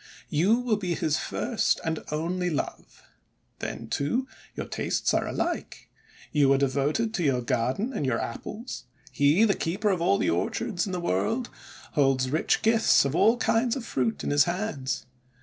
'You 0.41 0.55
will 0.59 0.77
be 0.77 0.95
his 0.95 1.19
first 1.19 1.79
and 1.85 2.03
only 2.11 2.49
love! 2.49 3.03
Then, 3.59 3.87
too, 3.87 4.27
your 4.55 4.65
tastes 4.65 5.13
are 5.13 5.27
alike. 5.27 5.91
You 6.31 6.51
are 6.53 6.57
devoted 6.57 7.13
to 7.13 7.23
your 7.23 7.43
garden 7.43 7.93
and 7.93 8.03
your 8.03 8.19
Apples. 8.19 8.85
He, 9.11 9.43
the 9.43 9.53
Keeper 9.53 9.89
of 9.89 10.01
All 10.01 10.17
the 10.17 10.31
Orchards 10.31 10.87
in 10.87 10.91
the 10.91 10.99
World, 10.99 11.51
holds 11.91 12.31
rich 12.31 12.63
gifts 12.63 13.05
of 13.05 13.15
all 13.15 13.37
kinds 13.37 13.75
of 13.75 13.85
fruits 13.85 14.23
in 14.23 14.31
his 14.31 14.45
hands. 14.45 15.05